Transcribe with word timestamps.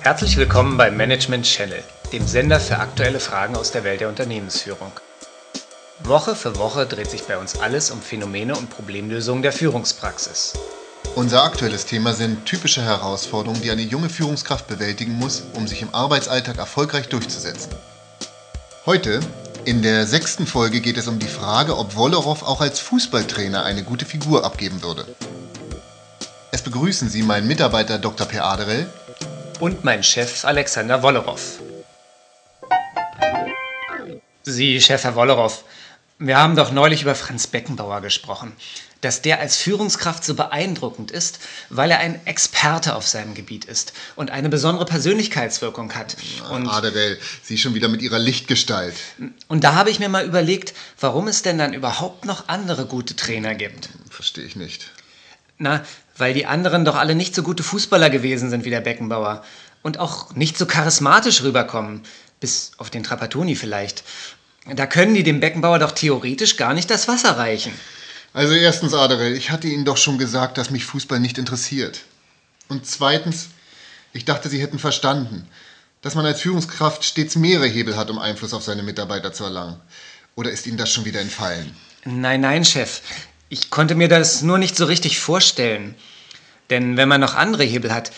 Herzlich 0.00 0.36
willkommen 0.36 0.76
beim 0.76 0.96
Management 0.96 1.46
Channel, 1.46 1.82
dem 2.12 2.26
Sender 2.26 2.60
für 2.60 2.78
aktuelle 2.78 3.20
Fragen 3.20 3.56
aus 3.56 3.70
der 3.70 3.84
Welt 3.84 4.00
der 4.00 4.08
Unternehmensführung. 4.08 4.92
Woche 6.00 6.34
für 6.34 6.56
Woche 6.58 6.86
dreht 6.86 7.10
sich 7.10 7.22
bei 7.22 7.38
uns 7.38 7.60
alles 7.60 7.90
um 7.90 8.02
Phänomene 8.02 8.56
und 8.56 8.68
Problemlösungen 8.68 9.42
der 9.42 9.52
Führungspraxis. 9.52 10.54
Unser 11.14 11.44
aktuelles 11.44 11.86
Thema 11.86 12.14
sind 12.14 12.46
typische 12.46 12.82
Herausforderungen, 12.82 13.62
die 13.62 13.70
eine 13.70 13.82
junge 13.82 14.08
Führungskraft 14.08 14.66
bewältigen 14.66 15.12
muss, 15.12 15.42
um 15.54 15.68
sich 15.68 15.82
im 15.82 15.94
Arbeitsalltag 15.94 16.58
erfolgreich 16.58 17.08
durchzusetzen. 17.08 17.72
Heute, 18.86 19.20
in 19.64 19.82
der 19.82 20.06
sechsten 20.06 20.46
Folge, 20.46 20.80
geht 20.80 20.96
es 20.96 21.06
um 21.06 21.18
die 21.18 21.26
Frage, 21.26 21.76
ob 21.78 21.94
Wollerow 21.94 22.42
auch 22.42 22.60
als 22.60 22.80
Fußballtrainer 22.80 23.64
eine 23.64 23.84
gute 23.84 24.04
Figur 24.04 24.44
abgeben 24.44 24.82
würde. 24.82 25.06
Es 26.50 26.62
begrüßen 26.62 27.08
Sie 27.08 27.22
meinen 27.22 27.46
Mitarbeiter 27.46 27.98
Dr. 27.98 28.26
Per 28.26 28.44
Aderell 28.44 28.86
Und 29.60 29.84
mein 29.84 30.02
Chef 30.02 30.44
Alexander 30.44 31.02
Wollerow. 31.02 31.40
Sie, 34.42 34.80
Chef 34.80 35.04
Herr 35.04 35.14
Wollerow, 35.14 35.64
wir 36.18 36.38
haben 36.38 36.56
doch 36.56 36.72
neulich 36.72 37.02
über 37.02 37.14
Franz 37.14 37.46
Beckenbauer 37.46 38.00
gesprochen. 38.00 38.56
Dass 39.02 39.20
der 39.20 39.40
als 39.40 39.56
Führungskraft 39.56 40.24
so 40.24 40.34
beeindruckend 40.34 41.10
ist, 41.10 41.40
weil 41.68 41.90
er 41.90 41.98
ein 41.98 42.24
Experte 42.24 42.94
auf 42.94 43.06
seinem 43.06 43.34
Gebiet 43.34 43.66
ist 43.66 43.92
und 44.16 44.30
eine 44.30 44.48
besondere 44.48 44.86
Persönlichkeitswirkung 44.86 45.94
hat. 45.94 46.16
Und, 46.50 46.68
Aderell, 46.68 47.18
Sie 47.42 47.58
schon 47.58 47.74
wieder 47.74 47.88
mit 47.88 48.00
Ihrer 48.00 48.18
Lichtgestalt. 48.18 48.94
und 49.48 49.64
da 49.64 49.74
habe 49.74 49.90
ich 49.90 49.98
mir 49.98 50.08
mal 50.08 50.24
überlegt, 50.24 50.72
warum 50.98 51.28
es 51.28 51.42
denn 51.42 51.58
dann 51.58 51.74
überhaupt 51.74 52.24
noch 52.24 52.48
andere 52.48 52.86
gute 52.86 53.14
Trainer 53.14 53.54
gibt. 53.54 53.90
Verstehe 54.08 54.44
ich 54.44 54.56
nicht. 54.56 54.90
Na, 55.58 55.84
weil 56.16 56.34
die 56.34 56.46
anderen 56.46 56.84
doch 56.84 56.96
alle 56.96 57.14
nicht 57.14 57.34
so 57.34 57.42
gute 57.42 57.62
Fußballer 57.62 58.10
gewesen 58.10 58.50
sind 58.50 58.64
wie 58.64 58.70
der 58.70 58.80
Beckenbauer. 58.80 59.44
Und 59.82 59.98
auch 59.98 60.34
nicht 60.34 60.56
so 60.56 60.66
charismatisch 60.66 61.42
rüberkommen. 61.42 62.02
Bis 62.40 62.72
auf 62.78 62.90
den 62.90 63.02
Trapattoni 63.02 63.56
vielleicht. 63.56 64.04
Da 64.76 64.86
können 64.86 65.14
die 65.14 65.22
dem 65.24 65.40
Beckenbauer 65.40 65.80
doch 65.80 65.92
theoretisch 65.92 66.56
gar 66.56 66.74
nicht 66.74 66.90
das 66.90 67.08
Wasser 67.08 67.36
reichen. 67.36 67.72
Also 68.34 68.54
erstens, 68.54 68.94
Aderell, 68.94 69.36
ich 69.36 69.50
hatte 69.50 69.68
Ihnen 69.68 69.84
doch 69.84 69.98
schon 69.98 70.16
gesagt, 70.18 70.56
dass 70.56 70.70
mich 70.70 70.84
Fußball 70.84 71.20
nicht 71.20 71.36
interessiert. 71.36 72.00
Und 72.68 72.86
zweitens, 72.86 73.48
ich 74.12 74.24
dachte, 74.24 74.48
Sie 74.48 74.60
hätten 74.60 74.78
verstanden, 74.78 75.46
dass 76.00 76.14
man 76.14 76.24
als 76.24 76.40
Führungskraft 76.40 77.04
stets 77.04 77.36
mehrere 77.36 77.66
Hebel 77.66 77.96
hat, 77.96 78.10
um 78.10 78.18
Einfluss 78.18 78.54
auf 78.54 78.62
seine 78.62 78.82
Mitarbeiter 78.82 79.32
zu 79.32 79.44
erlangen. 79.44 79.76
Oder 80.34 80.50
ist 80.50 80.66
Ihnen 80.66 80.78
das 80.78 80.90
schon 80.90 81.04
wieder 81.04 81.20
entfallen? 81.20 81.74
Nein, 82.04 82.40
nein, 82.40 82.64
Chef. 82.64 83.02
Ich 83.50 83.68
konnte 83.68 83.94
mir 83.94 84.08
das 84.08 84.40
nur 84.40 84.56
nicht 84.56 84.76
so 84.76 84.86
richtig 84.86 85.20
vorstellen. 85.20 85.94
Denn 86.70 86.96
wenn 86.96 87.08
man 87.08 87.20
noch 87.20 87.34
andere 87.34 87.64
Hebel 87.64 87.92
hat, 87.92 88.12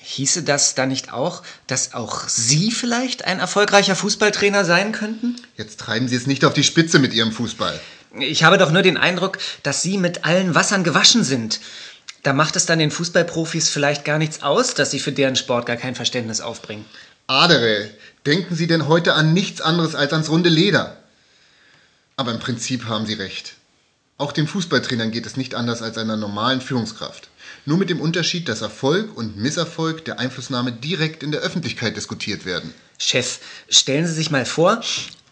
hieße 0.00 0.42
das 0.42 0.74
dann 0.74 0.90
nicht 0.90 1.12
auch, 1.12 1.42
dass 1.66 1.94
auch 1.94 2.28
Sie 2.28 2.70
vielleicht 2.70 3.24
ein 3.24 3.40
erfolgreicher 3.40 3.96
Fußballtrainer 3.96 4.66
sein 4.66 4.92
könnten? 4.92 5.36
Jetzt 5.56 5.80
treiben 5.80 6.08
Sie 6.08 6.16
es 6.16 6.26
nicht 6.26 6.44
auf 6.44 6.52
die 6.52 6.62
Spitze 6.62 6.98
mit 6.98 7.14
Ihrem 7.14 7.32
Fußball. 7.32 7.80
Ich 8.20 8.44
habe 8.44 8.58
doch 8.58 8.70
nur 8.70 8.82
den 8.82 8.96
Eindruck, 8.96 9.38
dass 9.62 9.82
Sie 9.82 9.98
mit 9.98 10.24
allen 10.24 10.54
Wassern 10.54 10.84
gewaschen 10.84 11.24
sind. 11.24 11.60
Da 12.26 12.32
macht 12.32 12.56
es 12.56 12.66
dann 12.66 12.80
den 12.80 12.90
Fußballprofis 12.90 13.68
vielleicht 13.68 14.04
gar 14.04 14.18
nichts 14.18 14.42
aus, 14.42 14.74
dass 14.74 14.90
sie 14.90 14.98
für 14.98 15.12
deren 15.12 15.36
Sport 15.36 15.64
gar 15.64 15.76
kein 15.76 15.94
Verständnis 15.94 16.40
aufbringen. 16.40 16.84
Aderell, 17.28 17.88
denken 18.26 18.56
Sie 18.56 18.66
denn 18.66 18.88
heute 18.88 19.14
an 19.14 19.32
nichts 19.32 19.60
anderes 19.60 19.94
als 19.94 20.12
ans 20.12 20.28
runde 20.28 20.48
Leder? 20.48 20.96
Aber 22.16 22.32
im 22.32 22.40
Prinzip 22.40 22.86
haben 22.86 23.06
Sie 23.06 23.14
recht. 23.14 23.54
Auch 24.18 24.32
den 24.32 24.48
Fußballtrainern 24.48 25.12
geht 25.12 25.24
es 25.24 25.36
nicht 25.36 25.54
anders 25.54 25.82
als 25.82 25.98
einer 25.98 26.16
normalen 26.16 26.60
Führungskraft. 26.60 27.28
Nur 27.64 27.78
mit 27.78 27.90
dem 27.90 28.00
Unterschied, 28.00 28.48
dass 28.48 28.60
Erfolg 28.60 29.16
und 29.16 29.36
Misserfolg 29.36 30.04
der 30.04 30.18
Einflussnahme 30.18 30.72
direkt 30.72 31.22
in 31.22 31.30
der 31.30 31.42
Öffentlichkeit 31.42 31.96
diskutiert 31.96 32.44
werden. 32.44 32.74
Chef, 32.98 33.38
stellen 33.68 34.04
Sie 34.04 34.14
sich 34.14 34.32
mal 34.32 34.46
vor, 34.46 34.80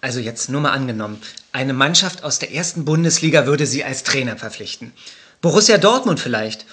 also 0.04 0.20
jetzt 0.20 0.50
nur 0.50 0.60
mal 0.60 0.72
angenommen, 0.72 1.18
eine 1.52 1.72
Mannschaft 1.72 2.24
aus 2.24 2.38
der 2.38 2.52
ersten 2.52 2.84
Bundesliga 2.84 3.46
würde 3.46 3.66
Sie 3.66 3.84
als 3.84 4.02
Trainer 4.02 4.36
verpflichten. 4.36 4.92
Borussia 5.40 5.78
Dortmund 5.78 6.20
vielleicht. 6.20 6.66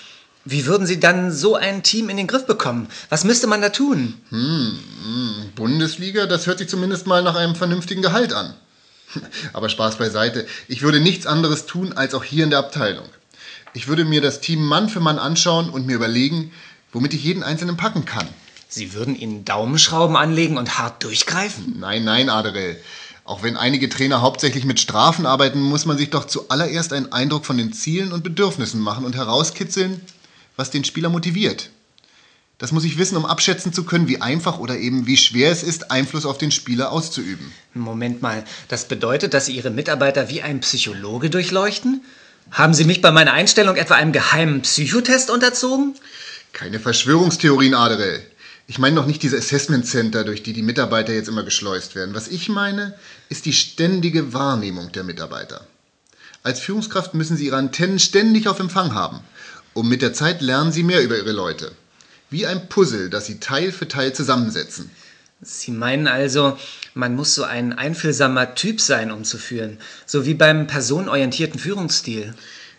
Wie 0.44 0.66
würden 0.66 0.86
Sie 0.86 1.00
dann 1.00 1.31
so 1.31 1.56
ein 1.56 1.81
Team 1.81 2.09
in 2.09 2.18
den 2.18 2.28
Griff 2.28 2.46
bekommen? 2.46 2.90
Was 3.08 3.24
müsste 3.24 3.47
man 3.47 3.62
da 3.62 3.69
tun? 3.69 4.16
Bundesliga, 5.56 6.25
das 6.25 6.46
hört 6.46 6.59
sich 6.59 6.68
zumindest 6.68 7.08
mal 7.08 7.24
nach 7.24 7.36
einem 7.36 7.56
vernünftigen 7.56 8.02
Gehalt 8.02 8.34
an. 8.34 8.53
Aber 9.53 9.69
Spaß 9.69 9.96
beiseite. 9.96 10.46
Ich 10.68 10.81
würde 10.81 11.00
nichts 11.00 11.25
anderes 11.25 11.66
tun 11.66 11.94
als 11.94 12.13
auch 12.13 12.25
hier 12.25 12.44
in 12.44 12.50
der 12.50 12.59
Abteilung. 12.59 13.08
Ich 13.74 13.88
würde 13.88 14.03
mir 14.03 14.19
das 14.19 14.42
Team 14.42 14.62
Mann 14.66 14.90
für 14.90 15.00
Mann 15.00 15.19
anschauen 15.19 15.69
und 15.69 15.86
mir 15.86 15.96
überlegen, 15.96 16.52
womit 16.92 17.13
ich 17.13 17.24
jeden 17.24 17.44
Einzelnen 17.44 17.78
packen 17.78 18.03
kann. 18.03 18.28
Sie 18.68 18.94
würden 18.94 19.16
Ihnen 19.16 19.46
Daumenschrauben 19.46 20.18
anlegen 20.18 20.58
und 20.58 20.78
hart 20.78 21.03
durchgreifen? 21.03 21.75
Nein, 21.80 22.03
nein, 22.03 22.30
Aderell. 22.30 22.78
Auch 23.24 23.44
wenn 23.44 23.56
einige 23.56 23.88
Trainer 23.90 24.22
hauptsächlich 24.22 24.66
mit 24.66 24.80
Strafen 24.80 25.26
arbeiten, 25.26 25.62
muss 25.62 25.86
man 25.86 25.98
sich 25.98 26.09
doch 26.09 26.26
zuallererst 26.26 26.92
einen 26.92 27.12
Eindruck 27.12 27.46
von 27.46 27.58
den 27.58 27.72
Zielen 27.72 28.12
und 28.12 28.24
Bedürfnissen 28.24 28.82
machen 28.82 29.06
und 29.06 29.16
herauskitzeln, 29.16 30.02
was 30.56 30.72
den 30.72 30.84
Spieler 30.84 31.09
motiviert. 31.09 31.70
Das 32.58 32.72
muss 32.72 32.84
ich 32.84 33.00
wissen, 33.00 33.18
um 33.18 33.26
abschätzen 33.26 33.74
zu 33.74 33.86
können, 33.86 34.08
wie 34.08 34.22
einfach 34.22 34.60
oder 34.60 34.78
eben 34.78 35.08
wie 35.08 35.18
schwer 35.18 35.52
es 35.52 35.64
ist, 35.64 35.90
Einfluss 35.90 36.28
auf 36.28 36.38
den 36.38 36.52
Spieler 36.52 36.92
auszuüben. 36.92 37.52
Moment 37.74 38.22
mal, 38.22 38.44
das 38.68 38.88
bedeutet, 38.88 39.34
dass 39.34 39.48
Sie 39.48 39.56
Ihre 39.56 39.72
Mitarbeiter 39.72 40.30
wie 40.30 40.44
ein 40.44 40.60
Psychologe 40.60 41.31
durchleuchten? 41.31 42.02
Haben 42.52 42.74
Sie 42.74 42.84
mich 42.84 43.02
bei 43.02 43.12
meiner 43.12 43.34
Einstellung 43.34 43.78
etwa 43.78 43.96
einem 43.96 44.12
geheimen 44.12 44.62
Psychotest 44.62 45.31
unterzogen? 45.31 45.96
Keine 46.54 46.80
Verschwörungstheorien, 46.80 47.74
Aderell. 47.74 48.22
Ich 48.68 48.78
meine 48.78 48.96
noch 48.96 49.06
nicht 49.06 49.24
diese 49.24 49.38
Assessment 49.38 49.86
Center, 49.86 50.24
durch 50.24 50.44
die 50.44 50.54
die 50.54 50.62
Mitarbeiter 50.62 51.14
jetzt 51.14 51.28
immer 51.28 51.44
geschleust 51.44 51.96
werden. 51.96 52.16
Was 52.16 52.28
ich 52.28 52.48
meine, 52.50 52.94
ist 53.30 53.46
die 53.46 53.54
ständige 53.54 54.34
Wahrnehmung 54.34 54.92
der 54.92 55.04
Mitarbeiter. 55.04 55.66
Als 56.44 56.60
Führungskraft 56.60 57.14
müssen 57.14 57.38
sie 57.38 57.48
ihre 57.48 57.58
Antennen 57.58 58.00
ständig 58.00 58.48
auf 58.48 58.60
Empfang 58.60 58.94
haben. 58.94 59.20
Und 59.74 59.88
mit 59.88 60.02
der 60.02 60.14
Zeit 60.14 60.42
lernen 60.42 60.72
sie 60.72 60.84
mehr 60.84 61.04
über 61.04 61.18
ihre 61.18 61.32
Leute. 61.32 61.72
Wie 62.30 62.48
ein 62.48 62.70
Puzzle, 62.70 63.10
das 63.10 63.26
sie 63.26 63.40
Teil 63.40 63.72
für 63.72 63.88
Teil 63.88 64.14
zusammensetzen. 64.14 64.90
Sie 65.42 65.72
meinen 65.72 66.08
also, 66.08 66.58
man 66.94 67.16
muss 67.16 67.36
so 67.36 67.44
ein 67.44 67.74
einfühlsamer 67.74 68.54
Typ 68.56 68.80
sein, 68.80 69.12
um 69.12 69.24
zu 69.24 69.38
führen, 69.38 69.80
so 70.06 70.26
wie 70.26 70.36
beim 70.36 70.68
personenorientierten 70.68 71.60
Führungsstil. 71.60 72.34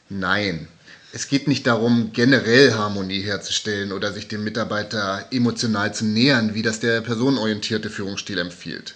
Nein, 0.09 0.69
es 1.15 1.29
geht 1.29 1.47
nicht 1.47 1.67
darum, 1.67 2.11
generell 2.15 2.73
Harmonie 2.73 3.21
herzustellen 3.21 3.93
oder 3.93 4.13
sich 4.13 4.29
dem 4.29 4.45
Mitarbeiter 4.45 5.27
emotional 5.31 5.95
zu 5.95 6.07
nähern, 6.07 6.55
wie 6.55 6.63
das 6.63 6.81
der 6.81 7.03
personenorientierte 7.03 7.91
Führungsstil 7.91 8.39
empfiehlt. 8.39 8.95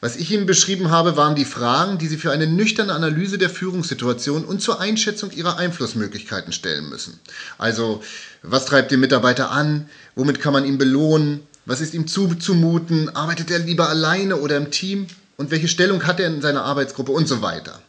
Was 0.00 0.16
ich 0.16 0.30
Ihnen 0.30 0.46
beschrieben 0.46 0.90
habe, 0.90 1.16
waren 1.16 1.34
die 1.34 1.44
Fragen, 1.44 1.98
die 1.98 2.06
Sie 2.06 2.16
für 2.16 2.30
eine 2.30 2.46
nüchterne 2.46 2.94
Analyse 2.94 3.38
der 3.38 3.50
Führungssituation 3.50 4.44
und 4.44 4.62
zur 4.62 4.80
Einschätzung 4.80 5.30
Ihrer 5.30 5.58
Einflussmöglichkeiten 5.58 6.52
stellen 6.52 6.88
müssen. 6.88 7.18
Also, 7.58 8.02
was 8.42 8.66
treibt 8.66 8.90
den 8.90 9.00
Mitarbeiter 9.00 9.50
an? 9.50 9.88
Womit 10.14 10.40
kann 10.40 10.52
man 10.52 10.64
ihn 10.64 10.78
belohnen? 10.78 11.40
Was 11.66 11.80
ist 11.80 11.94
ihm 11.94 12.06
zuzumuten? 12.06 13.14
Arbeitet 13.14 13.50
er 13.50 13.58
lieber 13.58 13.88
alleine 13.88 14.36
oder 14.36 14.56
im 14.56 14.70
Team? 14.70 15.06
Und 15.36 15.50
welche 15.50 15.68
Stellung 15.68 16.06
hat 16.06 16.20
er 16.20 16.28
in 16.28 16.40
seiner 16.40 16.64
Arbeitsgruppe 16.64 17.12
und 17.12 17.26
so 17.26 17.42
weiter? 17.42 17.80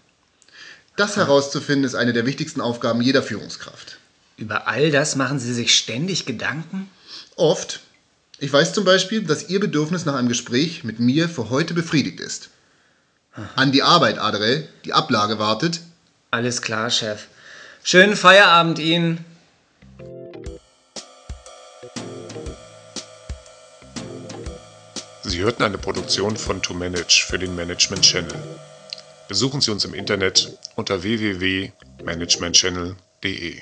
Das 0.98 1.16
herauszufinden 1.16 1.86
ist 1.86 1.94
eine 1.94 2.12
der 2.12 2.26
wichtigsten 2.26 2.60
Aufgaben 2.60 3.02
jeder 3.02 3.22
Führungskraft. 3.22 4.00
Über 4.36 4.68
all 4.68 4.90
das 4.90 5.16
machen 5.16 5.40
Sie 5.40 5.54
sich 5.54 5.78
ständig 5.78 6.26
Gedanken? 6.26 6.90
Oft. 7.36 7.82
Ich 8.40 8.52
weiß 8.52 8.74
zum 8.74 8.84
Beispiel, 8.84 9.22
dass 9.22 9.48
Ihr 9.48 9.60
Bedürfnis 9.60 10.06
nach 10.06 10.16
einem 10.16 10.28
Gespräch 10.28 10.84
mit 10.84 11.00
mir 11.00 11.30
für 11.30 11.52
heute 11.52 11.76
befriedigt 11.76 12.20
ist. 12.20 12.50
An 13.56 13.72
die 13.72 13.84
Arbeit, 13.84 14.18
Adrell. 14.18 14.68
Die 14.86 14.94
Ablage 14.94 15.38
wartet. 15.38 15.82
Alles 16.32 16.64
klar, 16.64 16.90
Chef. 16.90 17.28
Schönen 17.84 18.16
Feierabend 18.16 18.80
Ihnen. 18.80 19.24
Sie 25.22 25.40
hörten 25.42 25.62
eine 25.62 25.78
Produktion 25.78 26.38
von 26.38 26.64
To 26.64 26.74
Manage 26.74 27.24
für 27.28 27.38
den 27.38 27.56
Management 27.56 28.02
Channel. 28.02 28.34
Besuchen 29.28 29.62
Sie 29.62 29.72
uns 29.72 29.86
im 29.86 29.94
Internet 29.94 30.58
unter 30.76 31.04
www.managementchannel.de. 31.04 33.62